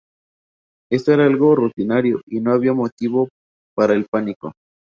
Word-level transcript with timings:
Esto 0.91 1.13
era 1.13 1.25
algo 1.25 1.53
rutinario 1.53 2.21
y 2.25 2.39
no 2.39 2.53
había 2.53 2.73
motivo 2.73 3.29
para 3.77 3.93
el 3.93 4.07
pánico. 4.09 4.51